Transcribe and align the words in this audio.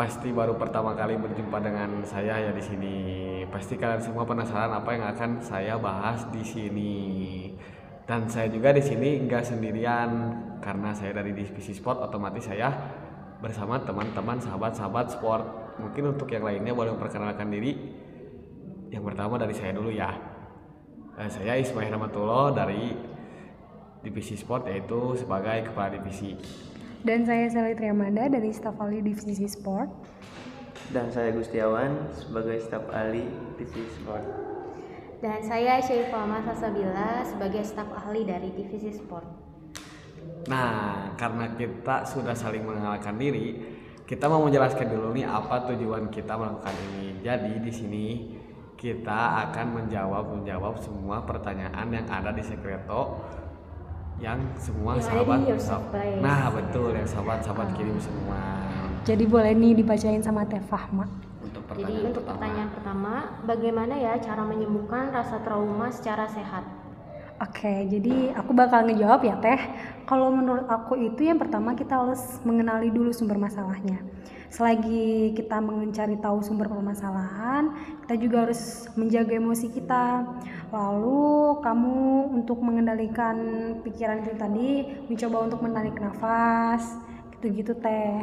Pasti 0.00 0.32
baru 0.32 0.56
pertama 0.56 0.96
kali 0.96 1.20
berjumpa 1.20 1.60
dengan 1.60 2.00
saya 2.08 2.40
ya 2.40 2.56
di 2.56 2.64
sini. 2.64 2.96
Pasti 3.52 3.76
kalian 3.76 4.00
semua 4.00 4.24
penasaran 4.24 4.72
apa 4.72 4.96
yang 4.96 5.04
akan 5.12 5.44
saya 5.44 5.76
bahas 5.76 6.24
di 6.32 6.40
sini. 6.40 6.96
Dan 8.08 8.24
saya 8.24 8.48
juga 8.48 8.72
di 8.72 8.80
sini 8.80 9.28
nggak 9.28 9.44
sendirian 9.44 10.08
karena 10.64 10.96
saya 10.96 11.20
dari 11.20 11.36
divisi 11.36 11.76
sport 11.76 12.00
otomatis 12.00 12.48
saya 12.48 12.72
bersama 13.44 13.76
teman-teman 13.84 14.40
sahabat-sahabat 14.40 15.20
sport. 15.20 15.44
Mungkin 15.84 16.16
untuk 16.16 16.32
yang 16.32 16.48
lainnya 16.48 16.72
boleh 16.72 16.96
memperkenalkan 16.96 17.52
diri. 17.52 17.76
Yang 18.88 19.04
pertama 19.04 19.36
dari 19.36 19.52
saya 19.52 19.76
dulu 19.76 19.92
ya. 19.92 20.16
Eh, 21.20 21.28
Saya 21.28 21.60
Ismail 21.60 21.92
Rahmatullah 21.92 22.56
dari 22.56 22.96
divisi 24.00 24.32
sport 24.32 24.64
yaitu 24.64 25.12
sebagai 25.20 25.68
kepala 25.68 25.92
divisi. 25.92 26.40
Dan 27.00 27.24
saya 27.24 27.48
Sally 27.48 27.72
Triamanda 27.72 28.28
dari 28.28 28.52
staf 28.52 28.76
ahli 28.76 29.00
divisi 29.00 29.48
sport. 29.48 29.88
Dan 30.92 31.08
saya 31.08 31.32
Gustiawan 31.32 32.12
sebagai 32.12 32.60
staf 32.60 32.84
ahli 32.92 33.24
divisi 33.56 33.88
sport. 33.96 34.20
Dan 35.24 35.40
saya 35.40 35.80
Syaifah 35.80 36.28
Masa 36.28 36.52
Sabila 36.52 37.24
sebagai 37.24 37.64
staf 37.64 37.88
ahli 37.96 38.28
dari 38.28 38.52
divisi 38.52 38.92
sport. 38.92 39.24
Nah, 40.52 41.16
karena 41.16 41.56
kita 41.56 42.04
sudah 42.04 42.36
saling 42.36 42.68
mengenalkan 42.68 43.16
diri, 43.16 43.56
kita 44.04 44.28
mau 44.28 44.44
menjelaskan 44.44 44.92
dulu 44.92 45.16
nih 45.16 45.24
apa 45.24 45.72
tujuan 45.72 46.12
kita 46.12 46.36
melakukan 46.36 46.76
ini. 46.92 47.16
Jadi 47.24 47.52
di 47.64 47.72
sini 47.72 48.06
kita 48.76 49.48
akan 49.48 49.66
menjawab 49.76 50.36
menjawab 50.36 50.76
semua 50.84 51.24
pertanyaan 51.24 51.88
yang 51.92 52.04
ada 52.12 52.32
di 52.32 52.44
sekreto 52.44 53.24
yang 54.20 54.38
semua 54.60 55.00
Yang 55.00 55.08
ada 55.08 55.08
di 55.08 55.08
sahabat 55.08 55.40
Surprise. 55.60 56.20
Nah, 56.20 56.42
betul 56.52 56.90
yang 56.92 57.08
sahabat-sahabat 57.08 57.68
kirim 57.74 57.96
semua 57.96 58.40
Jadi 59.08 59.24
boleh 59.24 59.52
nih 59.56 59.72
dibacain 59.80 60.20
sama 60.20 60.44
Teh 60.44 60.60
Fahma. 60.60 61.08
untuk 61.40 61.64
Jadi 61.64 61.82
pertanyaan 61.82 62.04
untuk 62.12 62.22
pertama. 62.22 62.36
pertanyaan 62.36 62.70
pertama, 62.70 63.14
bagaimana 63.48 63.94
ya 63.96 64.12
cara 64.20 64.42
menyembuhkan 64.44 65.08
rasa 65.10 65.40
trauma 65.40 65.88
secara 65.88 66.28
sehat? 66.28 66.79
Oke, 67.40 67.88
jadi 67.88 68.36
aku 68.36 68.52
bakal 68.52 68.84
ngejawab 68.84 69.24
ya 69.24 69.32
Teh. 69.40 69.56
Kalau 70.04 70.28
menurut 70.28 70.68
aku 70.68 70.92
itu 71.00 71.24
yang 71.24 71.40
pertama 71.40 71.72
kita 71.72 71.96
harus 71.96 72.20
mengenali 72.44 72.92
dulu 72.92 73.16
sumber 73.16 73.40
masalahnya. 73.40 73.96
Selagi 74.52 75.32
kita 75.32 75.56
mencari 75.64 76.20
tahu 76.20 76.44
sumber 76.44 76.68
permasalahan, 76.68 77.72
kita 78.04 78.14
juga 78.20 78.44
harus 78.44 78.84
menjaga 78.92 79.40
emosi 79.40 79.72
kita. 79.72 80.20
Lalu 80.68 81.64
kamu 81.64 81.96
untuk 82.44 82.60
mengendalikan 82.60 83.36
pikiran 83.88 84.20
itu 84.20 84.36
tadi, 84.36 84.70
mencoba 85.08 85.36
untuk 85.48 85.64
menarik 85.64 85.96
nafas, 85.96 87.00
gitu-gitu 87.40 87.72
Teh. 87.80 88.20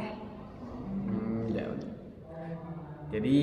Hmm, 1.09 1.49
ya. 1.49 1.65
Jadi 3.09 3.39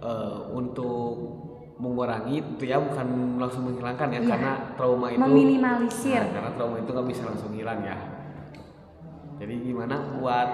eh, 0.00 0.40
untuk 0.56 1.45
mengurangi 1.76 2.40
itu 2.40 2.64
ya 2.64 2.80
bukan 2.80 3.06
langsung 3.36 3.68
menghilangkan 3.68 4.08
ya 4.08 4.20
Iya. 4.20 4.28
karena 4.28 4.52
trauma 4.74 5.06
itu 5.12 5.20
Meminimalisir. 5.20 6.22
Nah, 6.24 6.32
karena 6.32 6.50
trauma 6.56 6.76
itu 6.80 6.90
nggak 6.90 7.08
bisa 7.08 7.22
langsung 7.24 7.52
hilang 7.52 7.80
ya. 7.84 7.96
Jadi 9.36 9.54
gimana 9.62 9.96
buat 10.16 10.48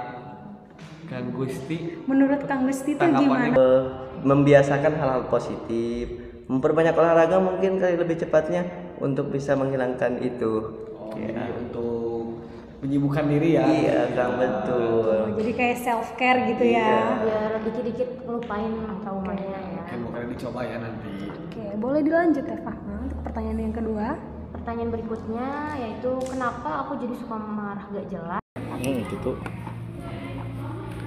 Kang 1.06 1.31
Gusti 1.31 2.03
Menurut 2.11 2.43
Kang 2.45 2.67
Gusti 2.67 2.98
itu 2.98 3.06
gimana? 3.06 3.55
Eh, 3.55 3.83
membiasakan 4.23 4.93
hal-hal 4.98 5.23
positif, 5.27 6.11
memperbanyak 6.47 6.94
olahraga 6.94 7.38
mungkin 7.38 7.78
kali 7.78 7.94
lebih 7.94 8.19
cepatnya 8.19 8.66
untuk 8.99 9.31
bisa 9.31 9.55
menghilangkan 9.55 10.19
itu. 10.19 10.53
oh, 10.99 11.15
Ya. 11.15 11.47
untuk 11.55 12.12
menyibukkan 12.82 13.25
diri 13.31 13.48
ya. 13.54 13.65
Iya, 13.65 14.00
Kang 14.19 14.34
betul. 14.43 15.06
Oh, 15.31 15.38
jadi 15.38 15.53
kayak 15.54 15.76
self 15.78 16.09
care 16.19 16.41
gitu 16.50 16.62
Iya. 16.66 16.82
ya. 16.82 17.00
Biar 17.22 17.53
dikit-dikit 17.62 18.09
ngelupain 18.26 18.72
traumanya 19.06 19.59
ya. 19.70 19.82
Mungkin 19.94 19.98
boleh 20.10 20.26
dicoba 20.34 20.60
ya 20.66 20.76
nanti. 20.82 21.15
Oke, 21.31 21.65
boleh 21.78 22.00
dilanjut 22.03 22.44
ya 22.44 22.59
Fahma 22.66 22.94
untuk 23.06 23.19
pertanyaan 23.22 23.59
yang 23.62 23.75
kedua. 23.75 24.06
Pertanyaan 24.53 24.91
berikutnya 24.91 25.47
yaitu 25.78 26.10
kenapa 26.26 26.70
aku 26.87 26.93
jadi 26.98 27.15
suka 27.16 27.37
marah 27.38 27.87
gak 27.94 28.06
jelas? 28.10 28.43
Hmm, 28.59 28.99
gitu. 29.06 29.32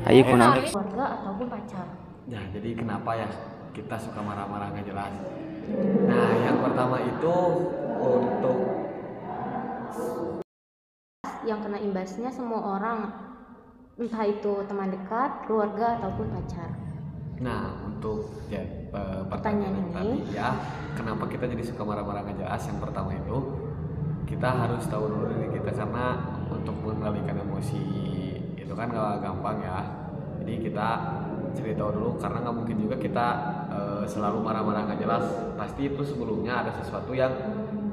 Ayo 0.06 0.22
Sama 0.22 0.62
keluarga 0.64 1.06
ataupun 1.20 1.46
pacar? 1.50 1.88
Nah, 2.30 2.44
jadi 2.56 2.70
kenapa 2.78 3.12
ya 3.20 3.28
kita 3.74 3.98
suka 3.98 4.22
marah-marah 4.22 4.70
nggak 4.70 4.86
jelas? 4.86 5.14
Nah, 6.06 6.30
yang 6.46 6.62
pertama 6.62 7.02
itu 7.02 7.36
untuk 7.98 8.58
Yang 11.46 11.60
kena 11.70 11.78
imbasnya 11.78 12.30
semua 12.34 12.60
orang, 12.78 13.00
entah 14.02 14.26
itu 14.26 14.66
teman 14.66 14.90
dekat, 14.90 15.46
keluarga 15.46 16.02
ataupun 16.02 16.34
pacar. 16.34 16.74
Nah, 17.38 17.86
untuk 17.86 18.32
ya, 18.48 18.64
eh, 18.92 19.22
pertanyaan 19.30 19.76
ini. 19.76 19.92
tadi 19.92 20.18
ya, 20.34 20.56
kenapa 20.98 21.28
kita 21.30 21.46
jadi 21.52 21.64
suka 21.68 21.84
marah-marah 21.86 22.26
nggak 22.26 22.38
jelas? 22.42 22.62
Yang 22.66 22.80
pertama 22.82 23.12
itu 23.14 23.38
kita 24.26 24.50
harus 24.50 24.84
tahu 24.90 25.06
dulu 25.06 25.26
diri 25.36 25.48
kita 25.54 25.72
karena 25.76 26.06
untuk 26.50 26.76
mengendalikan 26.82 27.38
emosi 27.46 27.84
itu 28.58 28.74
kan 28.74 28.90
gak 28.90 29.22
gampang 29.22 29.62
ya. 29.62 29.80
Jadi 30.42 30.54
kita 30.66 30.88
cari 31.56 31.72
tahu 31.78 31.90
dulu 31.94 32.10
karena 32.20 32.38
nggak 32.42 32.56
mungkin 32.56 32.78
juga 32.82 32.96
kita 32.98 33.28
eh, 33.70 34.04
selalu 34.08 34.40
marah-marah 34.42 34.82
nggak 34.90 35.00
jelas. 35.04 35.26
Pasti 35.60 35.92
itu 35.94 36.02
sebelumnya 36.02 36.66
ada 36.66 36.72
sesuatu 36.80 37.12
yang 37.14 37.32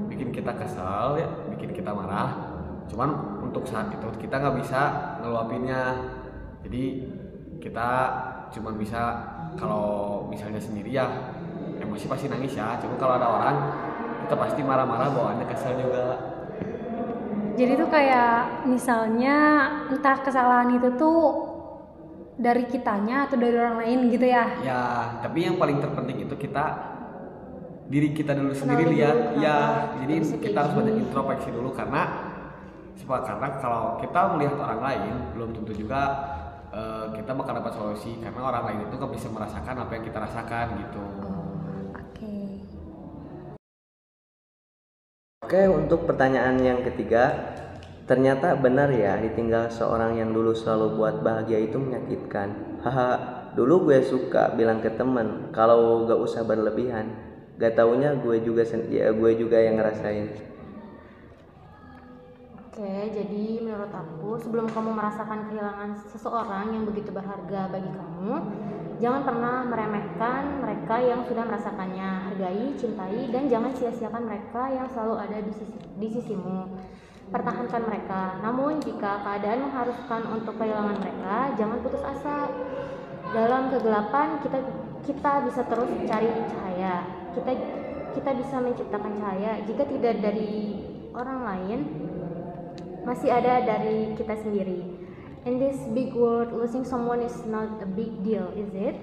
bikin 0.08 0.30
kita 0.30 0.54
kesal 0.54 1.18
ya, 1.18 1.28
bikin 1.52 1.74
kita 1.74 1.90
marah. 1.92 2.51
Cuman 2.90 3.40
untuk 3.44 3.66
saat 3.68 3.92
itu 3.92 4.06
kita 4.22 4.40
nggak 4.40 4.56
bisa 4.62 4.80
ngeluapinnya. 5.22 5.82
Jadi 6.62 6.84
kita 7.62 7.88
cuman 8.52 8.74
bisa 8.78 9.00
kalau 9.58 10.26
misalnya 10.28 10.58
sendiri 10.58 10.94
ya 10.94 11.06
emosi 11.78 12.06
pasti 12.08 12.26
nangis 12.30 12.56
ya. 12.56 12.78
Cuma 12.80 12.96
kalau 12.96 13.18
ada 13.18 13.28
orang 13.28 13.56
kita 14.26 14.34
pasti 14.38 14.60
marah-marah 14.62 15.08
bawaannya 15.12 15.46
kesel 15.50 15.76
juga. 15.76 16.04
Jadi 17.52 17.72
tuh 17.76 17.88
kayak 17.92 18.64
misalnya 18.64 19.36
entah 19.92 20.16
kesalahan 20.24 20.72
itu 20.72 20.88
tuh 20.96 21.52
dari 22.40 22.64
kitanya 22.64 23.28
atau 23.28 23.36
dari 23.36 23.54
orang 23.54 23.84
lain 23.84 23.98
gitu 24.08 24.24
ya. 24.24 24.44
ya 24.64 24.82
tapi 25.20 25.44
yang 25.44 25.60
paling 25.60 25.78
terpenting 25.84 26.24
itu 26.24 26.34
kita 26.40 26.64
diri 27.92 28.16
kita 28.16 28.32
dulu 28.32 28.56
sendiri 28.56 28.88
lihat 28.96 29.36
kenapa 29.36 29.44
ya. 29.44 29.58
kita 30.00 30.00
jadi 30.00 30.14
kita 30.40 30.58
harus 30.64 30.74
banyak 30.80 30.94
introspeksi 30.96 31.48
dulu 31.52 31.70
karena 31.76 32.31
sebab 32.96 33.24
karena 33.24 33.48
kalau 33.58 33.82
kita 33.98 34.20
melihat 34.36 34.56
orang 34.60 34.80
lain 34.80 35.14
belum 35.36 35.50
tentu 35.56 35.72
juga 35.72 36.00
eh, 36.72 37.06
kita 37.16 37.32
bakal 37.32 37.52
dapat 37.60 37.72
solusi 37.72 38.20
karena 38.20 38.40
orang 38.40 38.64
lain 38.68 38.78
itu 38.88 38.94
nggak 38.96 39.12
bisa 39.12 39.28
merasakan 39.32 39.74
apa 39.84 39.90
yang 39.96 40.04
kita 40.04 40.18
rasakan 40.20 40.66
gitu 40.80 41.02
Oke. 41.92 42.36
Oke, 45.42 45.62
untuk 45.68 46.06
pertanyaan 46.06 46.56
yang 46.62 46.80
ketiga, 46.86 47.34
ternyata 48.06 48.54
benar 48.54 48.88
ya 48.94 49.18
ditinggal 49.18 49.68
seorang 49.74 50.16
yang 50.16 50.30
dulu 50.30 50.54
selalu 50.54 50.96
buat 50.96 51.20
bahagia 51.20 51.60
itu 51.60 51.76
menyakitkan. 51.82 52.78
Haha, 52.80 53.10
dulu 53.58 53.90
gue 53.90 54.00
suka 54.06 54.54
bilang 54.54 54.80
ke 54.80 54.90
temen 54.94 55.50
kalau 55.52 56.06
gak 56.06 56.20
usah 56.20 56.46
berlebihan. 56.46 57.10
Gak 57.60 57.74
taunya 57.76 58.16
gue 58.16 58.40
juga 58.40 58.62
sen- 58.64 58.88
ya 58.88 59.12
gue 59.12 59.30
juga 59.36 59.60
yang 59.60 59.76
ngerasain. 59.82 60.30
Oke, 62.72 63.12
jadi 63.12 63.60
menurut 63.60 63.92
aku 63.92 64.40
sebelum 64.40 64.64
kamu 64.64 64.96
merasakan 64.96 65.44
kehilangan 65.44 65.92
seseorang 66.08 66.72
yang 66.72 66.88
begitu 66.88 67.12
berharga 67.12 67.68
bagi 67.68 67.92
kamu, 67.92 68.32
jangan 68.96 69.28
pernah 69.28 69.60
meremehkan 69.68 70.64
mereka 70.64 70.96
yang 71.04 71.20
sudah 71.28 71.44
merasakannya. 71.52 72.32
Hargai, 72.32 72.72
cintai, 72.80 73.28
dan 73.28 73.52
jangan 73.52 73.76
sia-siakan 73.76 74.24
mereka 74.24 74.72
yang 74.72 74.88
selalu 74.88 75.20
ada 75.20 75.44
di, 75.44 75.52
sisi- 75.52 75.84
di 76.00 76.08
sisimu. 76.16 76.72
Pertahankan 77.28 77.84
mereka. 77.84 78.40
Namun 78.40 78.80
jika 78.80 79.20
keadaan 79.20 79.68
mengharuskan 79.68 80.32
untuk 80.32 80.56
kehilangan 80.56 80.96
mereka, 80.96 81.52
jangan 81.60 81.76
putus 81.84 82.00
asa. 82.00 82.48
Dalam 83.36 83.68
kegelapan 83.68 84.40
kita 84.40 84.64
kita 85.04 85.44
bisa 85.44 85.60
terus 85.68 85.92
cari 86.08 86.28
cahaya. 86.48 87.04
Kita 87.36 87.52
kita 88.16 88.30
bisa 88.32 88.56
menciptakan 88.64 89.12
cahaya. 89.20 89.60
Jika 89.68 89.84
tidak 89.84 90.24
dari 90.24 90.80
orang 91.12 91.40
lain, 91.44 92.01
masih 93.02 93.30
ada 93.30 93.62
dari 93.62 94.14
kita 94.14 94.34
sendiri. 94.38 94.86
In 95.42 95.58
this 95.58 95.78
big 95.90 96.14
world, 96.14 96.54
losing 96.54 96.86
someone 96.86 97.18
is 97.18 97.34
not 97.50 97.82
a 97.82 97.88
big 97.88 98.22
deal, 98.22 98.54
is 98.54 98.70
it? 98.70 98.94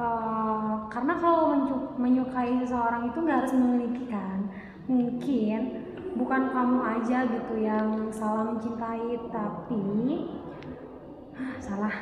Eh, 0.00 0.74
karena 0.88 1.14
kalau 1.20 1.54
menyukai 2.00 2.56
seseorang 2.64 3.12
itu 3.12 3.18
nggak 3.20 3.38
harus 3.44 3.54
memiliki 3.54 4.04
kan. 4.08 4.48
Mungkin 4.90 5.60
bukan 6.16 6.42
kamu 6.50 6.78
aja 6.82 7.18
gitu 7.28 7.54
yang 7.60 8.10
salah 8.10 8.50
mencintai, 8.50 9.14
tapi 9.30 9.82
Hah, 11.36 11.54
salah. 11.62 11.94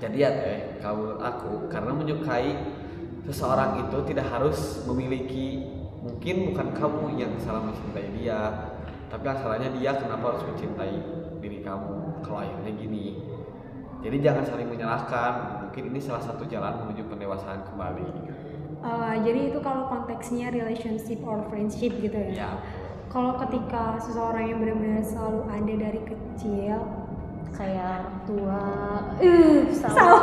Jadi 0.00 0.16
ya 0.16 0.32
teh, 0.32 0.80
kalau 0.80 1.20
aku 1.20 1.68
karena 1.68 1.92
menyukai 1.92 2.56
seseorang 3.28 3.84
itu 3.84 3.98
tidak 4.08 4.32
harus 4.32 4.80
memiliki 4.88 5.68
mungkin 6.00 6.50
bukan 6.50 6.68
kamu 6.72 7.20
yang 7.20 7.36
salah 7.36 7.60
mencintai 7.68 8.08
dia, 8.16 8.69
tapi 9.10 9.26
masalahnya 9.26 9.68
dia 9.74 9.90
kenapa 9.98 10.24
harus 10.32 10.46
mencintai 10.46 10.94
diri 11.42 11.58
kamu 11.66 12.22
kalau 12.22 12.38
akhirnya 12.46 12.72
gini? 12.78 13.18
Jadi 14.00 14.16
jangan 14.22 14.44
saling 14.46 14.70
menyalahkan. 14.70 15.66
Mungkin 15.66 15.92
ini 15.92 16.00
salah 16.00 16.22
satu 16.22 16.46
jalan 16.46 16.86
menuju 16.86 17.10
pendewasaan 17.10 17.66
kembali. 17.68 18.08
Uh, 18.80 19.12
jadi 19.26 19.52
itu 19.52 19.58
kalau 19.60 19.92
konteksnya 19.92 20.48
relationship 20.54 21.20
or 21.26 21.44
friendship 21.52 21.92
gitu 22.00 22.16
ya. 22.16 22.48
ya. 22.48 22.50
Kalau 23.10 23.36
ketika 23.42 23.98
seseorang 23.98 24.54
yang 24.54 24.58
benar-benar 24.62 25.02
selalu 25.04 25.40
ada 25.50 25.74
dari 25.74 26.00
kecil, 26.06 26.78
kayak 27.50 28.06
orang 28.06 28.18
tua 28.24 28.62
uh 29.20 29.58
salah 29.74 30.22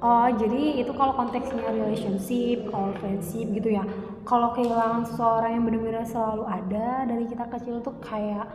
oh 0.00 0.28
jadi 0.32 0.80
itu 0.80 0.92
kalau 0.96 1.12
konteksnya 1.16 1.60
relationship 1.68 2.68
or 2.72 2.92
friendship 3.00 3.46
gitu 3.52 3.76
ya. 3.76 3.84
Kalau 4.24 4.52
kehilangan 4.52 5.08
seseorang 5.08 5.60
yang 5.60 5.64
benar-benar 5.64 6.04
selalu 6.04 6.44
ada 6.44 7.08
dari 7.08 7.24
kita 7.24 7.44
kecil 7.48 7.80
tuh 7.80 7.96
kayak 8.04 8.48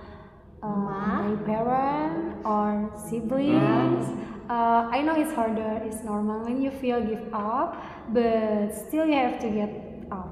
uh, 0.62 0.78
my 1.26 1.34
parent 1.46 2.42
or 2.46 2.90
siblings. 3.10 4.06
Uh, 4.46 4.86
I 4.94 5.02
know 5.02 5.18
it's 5.18 5.34
harder, 5.34 5.82
it's 5.82 6.06
normal 6.06 6.46
when 6.46 6.62
you 6.62 6.70
feel 6.70 7.02
give 7.02 7.34
up, 7.34 7.82
but 8.14 8.70
still 8.78 9.06
you 9.10 9.18
have 9.18 9.42
to 9.42 9.50
get 9.50 9.74
up. 10.14 10.30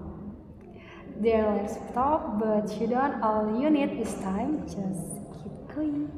Their 1.17 1.45
lives 1.49 1.77
stop, 1.89 2.37
but 2.37 2.69
you 2.77 2.87
don't. 2.87 3.21
All 3.21 3.45
you 3.57 3.69
need 3.69 3.97
is 4.01 4.13
time. 4.21 4.65
Just 4.65 5.17
keep 5.33 5.53
going. 5.73 6.09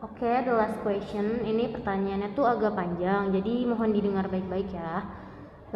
Oke, 0.00 0.24
the 0.24 0.56
last 0.56 0.80
question. 0.80 1.44
Ini 1.44 1.76
pertanyaannya 1.76 2.32
tuh 2.32 2.48
agak 2.48 2.72
panjang, 2.72 3.36
jadi 3.36 3.68
mohon 3.68 3.92
didengar 3.92 4.32
baik-baik 4.32 4.72
ya. 4.72 5.04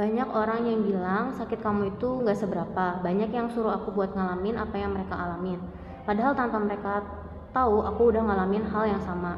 Banyak 0.00 0.32
orang 0.32 0.64
yang 0.64 0.80
bilang 0.80 1.36
sakit 1.36 1.60
kamu 1.60 1.92
itu 1.92 2.24
nggak 2.24 2.32
seberapa. 2.32 3.04
Banyak 3.04 3.28
yang 3.28 3.52
suruh 3.52 3.76
aku 3.76 3.92
buat 3.92 4.16
ngalamin 4.16 4.56
apa 4.56 4.80
yang 4.80 4.96
mereka 4.96 5.12
alamin. 5.12 5.60
Padahal 6.08 6.32
tanpa 6.32 6.56
mereka 6.56 7.04
tahu, 7.52 7.84
aku 7.84 8.16
udah 8.16 8.24
ngalamin 8.24 8.64
hal 8.64 8.96
yang 8.96 9.02
sama. 9.04 9.36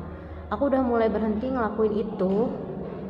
Aku 0.55 0.71
udah 0.71 0.79
mulai 0.87 1.11
berhenti 1.11 1.50
ngelakuin 1.50 2.06
itu, 2.06 2.55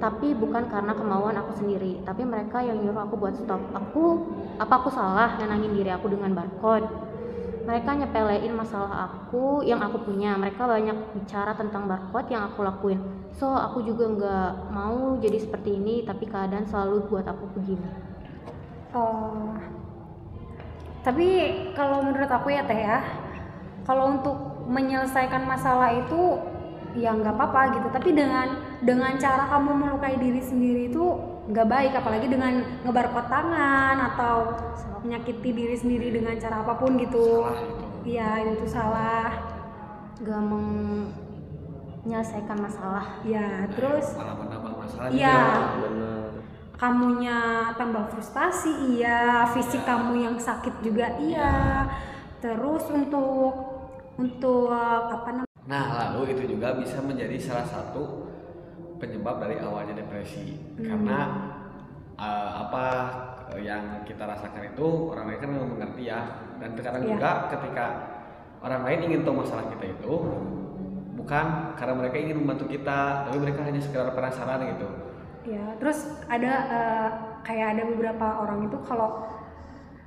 tapi 0.00 0.32
bukan 0.32 0.72
karena 0.72 0.96
kemauan 0.96 1.37
aku 1.37 1.61
sendiri, 1.61 2.00
tapi 2.08 2.25
mereka 2.25 2.64
yang 2.64 2.81
nyuruh 2.81 3.05
aku 3.05 3.20
buat 3.20 3.37
stop. 3.37 3.61
Aku, 3.76 4.25
apa 4.56 4.81
aku 4.81 4.88
salah 4.88 5.37
nenangin 5.37 5.76
diri 5.76 5.93
aku 5.93 6.08
dengan 6.08 6.32
barcode? 6.32 7.06
Mereka 7.66 7.98
nyepelein 7.98 8.54
masalah 8.54 9.10
aku 9.10 9.66
yang 9.66 9.82
aku 9.82 9.98
punya. 10.06 10.38
Mereka 10.38 10.62
banyak 10.62 11.18
bicara 11.18 11.52
tentang 11.58 11.90
barcode 11.90 12.30
yang 12.30 12.46
aku 12.46 12.62
lakuin. 12.62 13.02
So 13.34 13.50
aku 13.50 13.82
juga 13.82 14.06
nggak 14.06 14.52
mau 14.70 15.18
jadi 15.18 15.42
seperti 15.42 15.74
ini 15.74 16.06
tapi 16.06 16.30
keadaan 16.30 16.64
selalu 16.64 17.10
buat 17.10 17.26
aku 17.26 17.50
begini. 17.58 17.90
Eh, 18.94 19.52
tapi 21.02 21.26
kalau 21.74 22.06
menurut 22.06 22.30
aku 22.30 22.54
ya 22.54 22.62
teh 22.62 22.78
ya, 22.78 23.02
kalau 23.82 24.14
untuk 24.14 24.62
menyelesaikan 24.70 25.42
masalah 25.42 25.90
itu 25.90 26.38
ya 26.94 27.12
nggak 27.19 27.34
apa-apa 27.34 27.76
gitu. 27.76 27.88
Tapi 27.90 28.10
dengan 28.14 28.78
dengan 28.78 29.19
cara 29.19 29.50
kamu 29.50 29.70
melukai 29.74 30.16
diri 30.22 30.38
sendiri 30.38 30.94
itu 30.94 31.35
nggak 31.46 31.69
baik, 31.70 31.93
apalagi 31.94 32.26
dengan 32.26 32.58
ngebarkot 32.82 33.26
tangan 33.31 33.96
atau 34.12 34.50
menyakiti 35.06 35.50
diri 35.54 35.76
sendiri 35.78 36.10
dengan 36.10 36.34
cara 36.43 36.66
apa 36.66 36.75
pun 36.75 36.98
gitu. 36.98 37.46
salah 37.46 37.62
itu. 37.62 37.87
Iya 38.06 38.31
itu 38.50 38.66
salah. 38.66 39.31
nggak 40.16 40.43
menyelesaikan 42.02 42.56
masalah. 42.58 43.06
Ya 43.22 43.69
terus 43.76 44.16
malah 44.16 44.37
menambah 44.40 44.72
masalah 44.81 45.12
Iya. 45.12 45.38
kamunya 46.76 47.38
tambah 47.76 48.04
frustasi 48.12 48.96
iya. 48.96 49.44
Fisik 49.52 49.84
kamu 49.84 50.25
yang 50.25 50.37
sakit 50.40 50.82
juga 50.82 51.14
iya. 51.20 51.84
Terus 52.40 52.84
untuk 52.90 53.54
untuk 54.16 54.72
apa 54.72 55.44
namanya? 55.44 55.44
Nah, 55.66 55.84
lalu 55.93 56.32
itu 56.32 56.56
juga 56.56 56.78
bisa 56.78 57.02
menjadi 57.02 57.37
salah 57.43 57.66
satu 57.66 58.25
penyebab 58.96 59.38
dari 59.38 59.56
awalnya 59.58 59.94
depresi. 59.94 60.56
Karena 60.76 61.19
eh, 62.14 62.50
apa 62.58 62.84
yang 63.56 64.02
kita 64.02 64.25
rasakan 64.25 64.72
itu 64.72 64.87
orang 65.08 65.25
lain 65.28 65.38
kan 65.38 65.50
memang 65.50 65.70
mengerti 65.72 66.02
ya. 66.04 66.20
Dan 66.56 66.72
terkadang 66.72 67.04
Iya. 67.04 67.10
juga 67.12 67.31
ketika 67.48 67.87
orang 68.58 68.82
lain 68.82 69.00
ingin 69.06 69.20
tahu 69.22 69.34
masalah 69.38 69.69
kita 69.69 69.87
itu 69.90 70.12
bukan 71.14 71.46
karena 71.75 71.94
mereka 71.94 72.16
ingin 72.16 72.37
membantu 72.38 72.64
kita, 72.66 73.00
tapi 73.25 73.37
mereka 73.37 73.60
hanya 73.62 73.78
sekedar 73.78 74.12
penasaran 74.12 74.62
gitu. 74.72 74.88
ya 75.46 75.78
terus 75.78 76.02
ada 76.26 76.52
eh, 76.66 77.08
kayak 77.40 77.78
ada 77.78 77.82
beberapa 77.87 78.43
orang 78.43 78.66
itu 78.66 78.75
kalau 78.82 79.22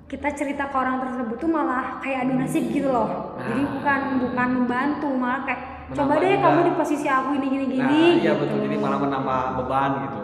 kita 0.03 0.35
cerita 0.35 0.67
ke 0.67 0.75
orang 0.75 0.99
tersebut 0.99 1.39
tuh 1.39 1.47
malah 1.47 1.95
kayak 2.03 2.27
adu 2.27 2.35
nasib 2.35 2.67
gitu 2.67 2.91
loh 2.91 3.39
jadi 3.39 3.55
Nah. 3.55 3.71
bukan 3.71 4.01
bukan 4.19 4.47
membantu 4.51 5.07
malah 5.15 5.47
kayak 5.47 5.63
coba 5.95 6.13
deh 6.17 6.31
juga. 6.33 6.43
kamu 6.45 6.59
di 6.61 6.73
posisi 6.75 7.07
aku 7.07 7.29
ini 7.37 7.47
gini 7.49 7.65
gini 7.67 7.81
nah, 7.81 8.13
iya 8.19 8.31
gitu. 8.33 8.41
betul. 8.45 8.57
Jadi 8.65 8.75
malah 8.77 8.99
menambah 8.99 9.41
beban 9.63 9.91
gitu. 10.05 10.23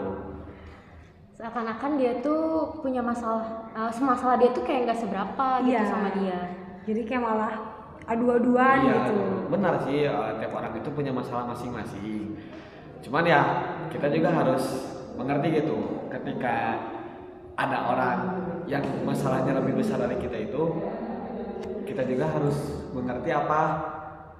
seakan-akan 1.36 1.90
dia 2.00 2.12
tuh 2.24 2.42
punya 2.80 3.04
masalah 3.04 3.68
eh, 3.76 3.92
masalah 4.00 4.36
dia 4.40 4.50
tuh 4.56 4.64
kayak 4.64 4.88
nggak 4.88 4.98
seberapa 4.98 5.46
gitu 5.62 5.76
Iya. 5.76 5.82
sama 5.84 6.08
dia 6.16 6.38
jadi 6.88 7.00
kayak 7.04 7.22
malah 7.22 7.52
adu-aduan 8.06 8.78
Iya, 8.86 8.94
gitu 9.04 9.16
benar 9.50 9.74
sih. 9.82 10.06
eh, 10.06 10.30
tiap 10.38 10.52
orang 10.54 10.72
itu 10.74 10.88
punya 10.90 11.10
masalah 11.10 11.44
masing-masing. 11.50 12.38
Cuman 13.02 13.22
ya 13.26 13.42
kita 13.90 14.10
juga 14.10 14.30
harus 14.30 14.64
mengerti 15.14 15.62
gitu. 15.62 16.06
Ketika 16.10 16.78
ada 17.54 17.78
orang 17.90 18.18
yang 18.66 18.82
masalahnya 19.02 19.58
lebih 19.58 19.78
besar 19.82 19.98
dari 20.02 20.18
kita 20.18 20.38
itu, 20.38 20.62
kita 21.86 22.02
juga 22.06 22.26
harus 22.30 22.56
mengerti 22.90 23.30
apa 23.30 23.60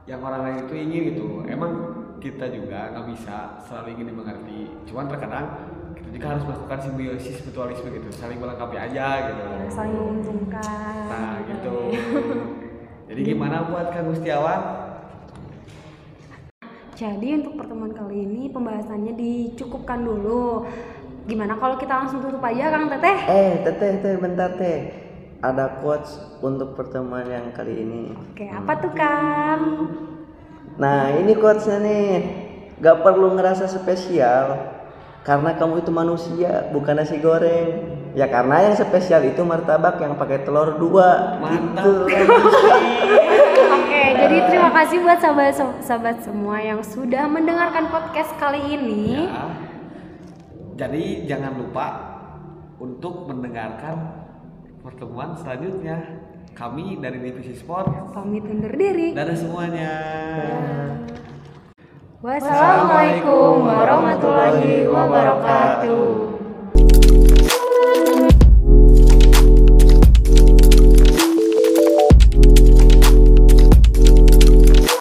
yang 0.07 0.23
orang 0.23 0.41
lain 0.47 0.59
itu 0.71 0.75
ingin 0.79 1.03
gitu. 1.13 1.27
Emang 1.51 1.73
kita 2.23 2.47
juga 2.49 2.95
nggak 2.95 3.07
bisa 3.11 3.59
selalu 3.67 3.99
ingin 3.99 4.07
dimengerti. 4.15 4.61
Cuman 4.87 5.11
terkadang 5.11 5.47
kita 5.99 6.09
juga 6.15 6.27
harus 6.33 6.45
melakukan 6.47 6.79
simbiosis 6.79 7.43
mutualisme 7.43 7.89
gitu, 7.91 8.09
saling 8.15 8.39
melengkapi 8.39 8.77
aja 8.79 9.07
gitu. 9.35 9.43
Ya, 9.43 9.67
saling 9.69 9.95
menguntungkan 9.99 10.95
Nah 11.11 11.35
gitu. 11.51 11.77
Jadi 13.11 13.21
gimana 13.23 13.67
buat 13.67 13.91
Kang 13.91 14.11
Gustiawan? 14.11 14.61
Jadi 16.97 17.29
untuk 17.37 17.61
pertemuan 17.61 17.93
kali 17.93 18.25
ini 18.25 18.49
pembahasannya 18.49 19.13
dicukupkan 19.15 20.01
dulu. 20.07 20.65
Gimana 21.27 21.59
kalau 21.59 21.75
kita 21.77 21.93
langsung 21.93 22.23
tutup 22.23 22.41
aja 22.41 22.71
Kang 22.71 22.87
Teteh? 22.87 23.19
eh 23.27 23.53
teteh 23.67 23.99
teh 23.99 24.15
bentar 24.17 24.55
teh 24.55 25.06
ada 25.45 25.81
quotes 25.85 26.17
untuk 26.41 26.73
pertemuan 26.73 27.29
yang 27.29 27.53
kali 27.53 27.77
ini 27.77 28.05
Oke, 28.33 28.49
apa 28.49 28.73
tuh 28.81 28.93
Kang? 28.97 29.63
Nah 30.81 31.13
ini 31.13 31.37
quotesnya 31.37 31.81
nih 31.81 32.11
Gak 32.81 33.05
perlu 33.05 33.37
ngerasa 33.37 33.69
spesial 33.69 34.77
Karena 35.25 35.57
kamu 35.57 35.85
itu 35.85 35.93
manusia 35.93 36.69
bukan 36.73 37.01
nasi 37.01 37.21
goreng 37.21 37.97
Ya 38.17 38.33
karena 38.33 38.65
yang 38.65 38.77
spesial 38.81 39.29
itu 39.29 39.45
martabak 39.45 40.01
yang 40.01 40.17
pakai 40.17 40.41
telur 40.41 40.81
dua 40.81 41.37
Mantap. 41.37 42.09
Gitu 42.09 42.33
Oke, 43.77 44.03
jadi 44.17 44.37
terima 44.49 44.73
kasih 44.73 45.05
buat 45.05 45.21
sahabat-sahabat 45.21 46.17
semua 46.25 46.57
yang 46.65 46.81
sudah 46.81 47.29
mendengarkan 47.29 47.93
podcast 47.93 48.33
kali 48.41 48.61
ini. 48.73 49.29
Ya. 49.29 49.45
Jadi 50.77 51.29
jangan 51.29 51.61
lupa 51.61 51.87
untuk 52.81 53.29
mendengarkan 53.29 54.26
pertemuan 54.87 55.35
selanjutnya. 55.35 55.99
Kami 56.55 57.03
dari 57.03 57.19
Divisi 57.19 57.59
Sport. 57.59 58.15
Pamit 58.15 58.47
undur 58.47 58.71
diri. 58.71 59.13
Dadah 59.13 59.37
semuanya. 59.37 59.93
Wassalamualaikum 62.23 63.67
warahmatullahi 63.67 64.87
wabarakatuh. 64.89 66.36